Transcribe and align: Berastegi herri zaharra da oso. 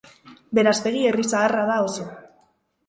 Berastegi 0.59 1.03
herri 1.11 1.27
zaharra 1.35 1.69
da 1.73 1.79
oso. 1.91 2.11